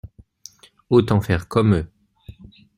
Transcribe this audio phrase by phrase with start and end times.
[0.89, 1.87] Autant faire comme eux.